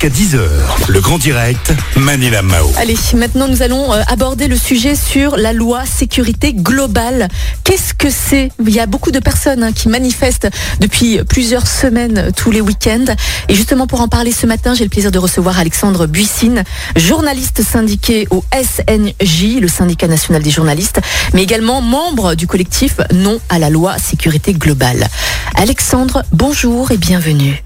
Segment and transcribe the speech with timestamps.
[0.00, 0.38] jusqu'à 10h.
[0.88, 2.70] Le grand direct, Manila Mao.
[2.76, 7.26] Allez, maintenant nous allons euh, aborder le sujet sur la loi sécurité globale.
[7.64, 8.50] Qu'est-ce que c'est?
[8.60, 10.48] Il y a beaucoup de personnes hein, qui manifestent
[10.78, 13.06] depuis plusieurs semaines euh, tous les week-ends.
[13.48, 16.62] Et justement pour en parler ce matin, j'ai le plaisir de recevoir Alexandre Buissine,
[16.94, 21.00] journaliste syndiqué au SNJ, le syndicat national des journalistes,
[21.34, 25.08] mais également membre du collectif Non à la loi sécurité globale.
[25.56, 27.64] Alexandre, bonjour et bienvenue.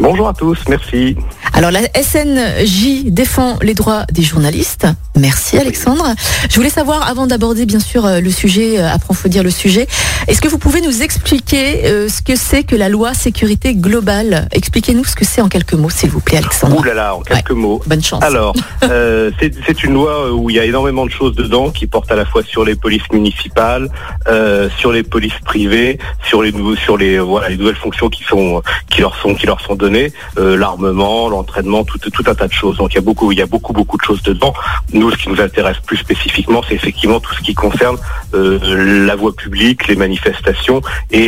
[0.00, 1.14] Bonjour à tous, merci.
[1.54, 4.86] Alors la SNJ défend les droits des journalistes.
[5.16, 6.04] Merci Alexandre.
[6.48, 9.86] Je voulais savoir, avant d'aborder bien sûr euh, le sujet, euh, approfondir le sujet,
[10.28, 14.48] est-ce que vous pouvez nous expliquer euh, ce que c'est que la loi sécurité globale?
[14.52, 16.78] Expliquez-nous ce que c'est en quelques mots, s'il vous plaît Alexandre.
[16.78, 17.82] Ouh là là, en quelques mots.
[17.86, 18.22] Bonne chance.
[18.22, 22.12] Alors, euh, c'est une loi où il y a énormément de choses dedans qui portent
[22.12, 23.90] à la fois sur les polices municipales,
[24.28, 28.22] euh, sur les polices privées, sur les nouveaux, sur les voilà les nouvelles fonctions qui
[28.24, 32.56] sont qui leur sont qui leur sont données, l'armement, l'entraînement, tout tout un tas de
[32.62, 32.76] choses.
[32.80, 34.54] Donc il y a beaucoup il y a beaucoup beaucoup de choses dedans.
[34.98, 37.98] Nous, ce qui nous intéresse plus spécifiquement, c'est effectivement tout ce qui concerne
[38.34, 40.78] euh, la voie publique, les manifestations
[41.18, 41.26] et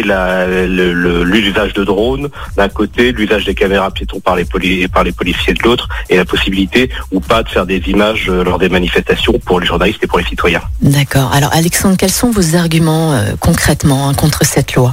[1.35, 5.55] l'usage de drones d'un côté, l'usage des caméras piétons par les, poli- par les policiers
[5.59, 9.37] de l'autre, et la possibilité ou pas de faire des images euh, lors des manifestations
[9.47, 10.63] pour les journalistes et pour les citoyens.
[10.97, 11.31] D'accord.
[11.33, 14.91] Alors Alexandre, quels sont vos arguments euh, concrètement hein, contre cette loi?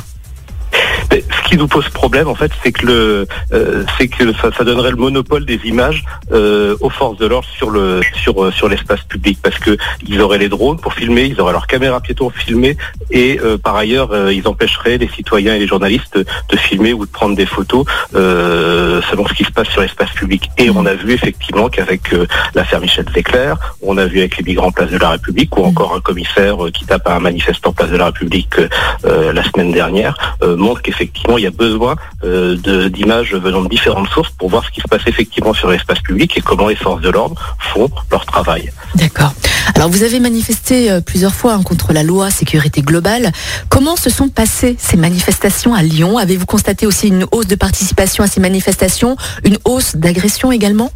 [1.12, 4.92] Ce qui nous pose problème, en fait, c'est que le, euh, c'est que ça, donnerait
[4.92, 9.02] le monopole des images euh, aux forces de l'ordre sur le, sur, euh, sur l'espace
[9.02, 9.76] public, parce que
[10.08, 12.78] ils auraient les drones pour filmer, ils auraient leurs caméras piétons filmer,
[13.10, 17.36] et par ailleurs, ils empêcheraient les citoyens et les journalistes de, filmer ou de prendre
[17.36, 20.50] des photos selon ce qui se passe sur l'espace public.
[20.58, 22.14] Et on a vu effectivement qu'avec
[22.54, 25.96] l'affaire Michel Zecler, on a vu avec les migrants place de la République, ou encore
[25.96, 28.56] un commissaire qui tape à un manifestant place de la République
[29.04, 32.56] la semaine dernière, montre qu'effectivement il y a besoin euh,
[32.90, 36.38] d'images venant de différentes sources pour voir ce qui se passe effectivement sur l'espace public
[36.38, 38.72] et comment les forces de l'ordre font leur travail.
[38.96, 39.34] D'accord.
[39.76, 43.32] Alors vous avez manifesté euh, plusieurs fois hein, contre la loi sécurité globale.
[43.70, 46.18] Comment se sont passées ces manifestations à Lyon?
[46.18, 50.92] Avez-vous constaté aussi une hausse de participation à ces manifestations, une hausse d'agression également?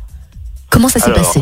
[0.70, 1.42] Comment ça s'est passé?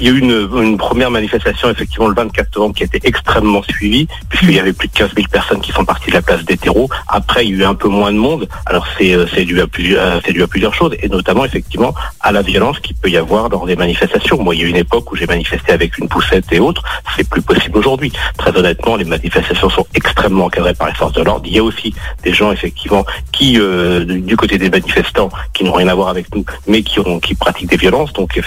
[0.00, 3.62] Il y a eu une, première manifestation effectivement le 24 novembre qui a été extrêmement
[3.62, 6.44] suivie puisqu'il y avait plus de 15 000 personnes qui sont parties de la place
[6.44, 6.88] des terreaux.
[7.08, 8.48] Après, il y a eu un peu moins de monde.
[8.66, 11.44] Alors c'est euh, c'est dû à plusieurs euh, c'est dû à plusieurs choses et notamment
[11.44, 14.42] effectivement à la violence qu'il peut y avoir lors des manifestations.
[14.42, 16.82] Moi, il y a eu une époque où j'ai manifesté avec une poussette et autres.
[17.16, 18.12] C'est plus possible aujourd'hui.
[18.38, 21.46] Très honnêtement, les manifestations sont extrêmement encadrées par les forces de l'ordre.
[21.46, 25.72] Il y a aussi des gens effectivement qui euh, du côté des manifestants qui n'ont
[25.72, 28.12] rien à voir avec nous, mais qui pratiquent des violences.
[28.12, 28.38] Donc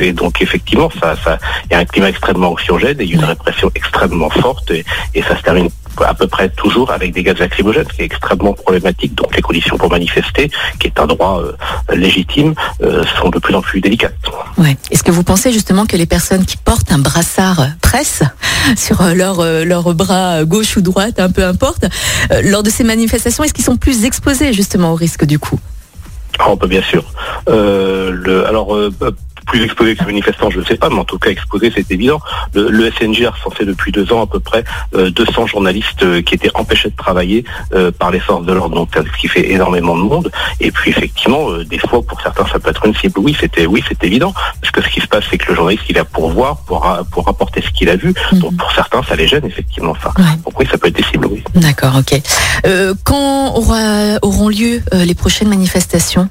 [0.41, 4.71] effectivement, ça, ça, il y a un climat extrêmement anxiogène et une répression extrêmement forte
[4.71, 5.69] et, et ça se termine
[6.01, 9.13] à peu près toujours avec des gaz lacrymogènes, ce qui est extrêmement problématique.
[9.15, 13.53] Donc les conditions pour manifester, qui est un droit euh, légitime, euh, sont de plus
[13.53, 14.13] en plus délicates.
[14.57, 14.75] Ouais.
[14.91, 18.23] Est-ce que vous pensez justement que les personnes qui portent un brassard presse
[18.77, 21.85] sur euh, leur, euh, leur bras gauche ou droite, un peu importe,
[22.43, 25.59] lors de ces manifestations, est-ce qu'ils sont plus exposés justement au risque du coup?
[26.47, 27.03] Oh, bah, bien sûr.
[27.47, 28.91] Euh, le, alors, euh,
[29.53, 31.91] plus exposé que les manifestants, je ne sais pas, mais en tout cas exposé, c'est
[31.91, 32.19] évident.
[32.55, 34.63] Le, le SNJ a recensé depuis deux ans à peu près
[34.95, 38.73] euh, 200 journalistes euh, qui étaient empêchés de travailler euh, par les forces de l'ordre,
[38.73, 40.31] donc ce qui fait énormément de monde.
[40.59, 43.19] Et puis effectivement, euh, des fois, pour certains, ça peut être une cible.
[43.19, 45.83] Oui, c'était oui, c'est évident, parce que ce qui se passe, c'est que le journaliste,
[45.87, 46.81] il a pour voir, pour,
[47.11, 48.11] pour rapporter ce qu'il a vu.
[48.31, 49.93] Donc pour certains, ça les gêne effectivement.
[50.01, 50.11] Ça.
[50.17, 50.35] Ouais.
[50.43, 51.43] Donc oui, ça peut être des cibles, oui.
[51.53, 52.19] D'accord, ok.
[52.65, 56.27] Euh, quand aura, auront lieu euh, les prochaines manifestations?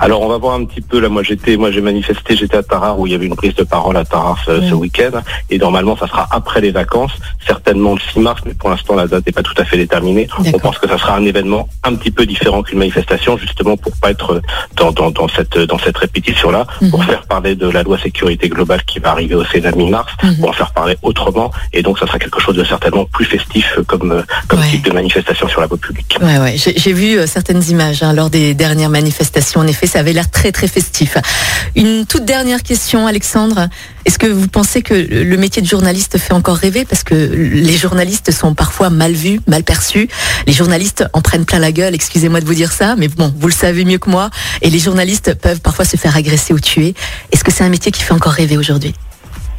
[0.00, 1.08] Alors on va voir un petit peu là.
[1.08, 3.64] Moi j'étais, moi j'ai manifesté, j'étais à Tarare où il y avait une prise de
[3.64, 5.20] parole à Tarare ce, ce week-end.
[5.50, 7.12] Et normalement ça sera après les vacances,
[7.46, 10.28] certainement le 6 mars, mais pour l'instant la date n'est pas tout à fait déterminée.
[10.54, 13.92] On pense que ça sera un événement un petit peu différent qu'une manifestation, justement pour
[13.96, 14.40] pas être
[14.76, 17.06] dans, dans, dans cette dans cette répétition là, pour Mhm.
[17.06, 20.36] faire parler de la loi sécurité globale qui va arriver au Sénat mi-mars, Mhm.
[20.40, 21.50] pour en faire parler autrement.
[21.72, 24.68] Et donc ça sera quelque chose de certainement plus festif euh, comme euh, comme Ouais.
[24.70, 26.18] type de manifestation sur la voie publique.
[26.20, 26.56] Ouais, ouais.
[26.56, 29.62] J'ai vu euh, certaines images hein, lors des dernières manifestations.
[29.68, 31.18] En effet, ça avait l'air très, très festif.
[31.76, 33.68] Une toute dernière question, Alexandre.
[34.06, 36.86] Est-ce que vous pensez que le métier de journaliste fait encore rêver?
[36.86, 40.08] Parce que les journalistes sont parfois mal vus, mal perçus.
[40.46, 43.48] Les journalistes en prennent plein la gueule, excusez-moi de vous dire ça, mais bon, vous
[43.48, 44.30] le savez mieux que moi.
[44.62, 46.94] Et les journalistes peuvent parfois se faire agresser ou tuer.
[47.30, 48.94] Est-ce que c'est un métier qui fait encore rêver aujourd'hui?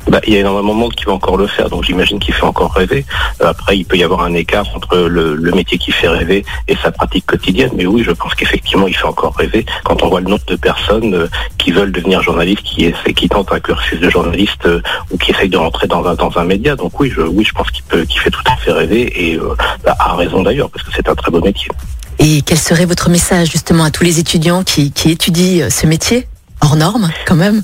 [0.09, 2.33] Bah, il y a énormément de monde qui va encore le faire, donc j'imagine qu'il
[2.33, 3.05] fait encore rêver.
[3.41, 6.75] Euh, Après, il peut y avoir un écart entre le, métier qui fait rêver et
[6.81, 10.21] sa pratique quotidienne, mais oui, je pense qu'effectivement, il fait encore rêver quand on voit
[10.21, 11.27] le nombre de personnes euh,
[11.57, 15.31] qui veulent devenir journalistes, qui, essaient, qui tentent un cursus de journaliste euh, ou qui
[15.31, 16.75] essayent de rentrer dans un, dans un média.
[16.75, 19.53] Donc oui, je, oui, je pense qu'il fait tout à fait rêver et euh,
[19.83, 21.69] bah, raison d'ailleurs, parce que c'est un très beau métier.
[22.17, 26.27] Et quel serait votre message justement à tous les étudiants qui, qui étudient ce métier
[26.61, 27.61] hors norme quand même?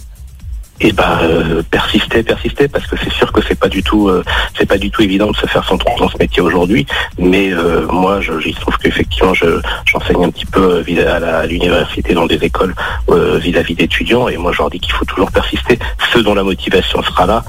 [0.81, 4.23] Et bah euh, persister, persister, parce que c'est sûr que c'est pas du tout, euh,
[4.57, 6.85] c'est pas du tout évident de se faire son trou dans ce métier aujourd'hui.
[7.17, 12.13] Mais euh, moi, je, il trouve qu'effectivement, je, j'enseigne un petit peu à, la, l'université
[12.13, 12.75] dans des écoles
[13.07, 15.79] vis-à-vis d'étudiants, et moi, je leur dis qu'il faut toujours persister.
[16.11, 17.43] Ceux dont la motivation sera là,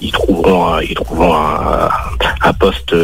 [0.00, 1.90] ils trouveront, un, ils trouveront un,
[2.42, 2.94] un poste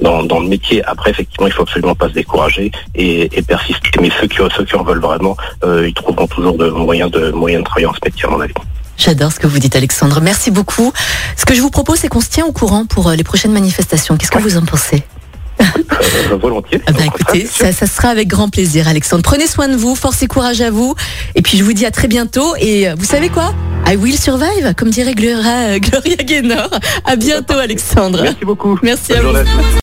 [0.00, 0.84] dans, dans, le métier.
[0.84, 3.90] Après, effectivement, il faut absolument pas se décourager et, et persister.
[4.00, 7.62] Mais ceux qui, ceux qui en veulent vraiment, ils trouveront toujours de moyens de moyens
[7.62, 8.54] de travailler en ce métier, à mon avis.
[8.96, 10.20] J'adore ce que vous dites, Alexandre.
[10.20, 10.92] Merci beaucoup.
[11.36, 13.52] Ce que je vous propose, c'est qu'on se tient au courant pour euh, les prochaines
[13.52, 14.16] manifestations.
[14.16, 15.02] Qu'est-ce que vous en pensez
[15.60, 16.80] euh, volontiers.
[16.86, 19.22] Ah bah, écoutez, ça, ça, sera avec grand plaisir, Alexandre.
[19.22, 20.94] Prenez soin de vous, force et courage à vous.
[21.34, 22.54] Et puis je vous dis à très bientôt.
[22.58, 23.54] Et euh, vous savez quoi?
[23.86, 26.70] I will survive, comme dirait Gloria, Gloria Gaynor.
[27.04, 28.20] À bientôt, Alexandre.
[28.22, 28.78] Merci beaucoup.
[28.82, 29.28] Merci à vous.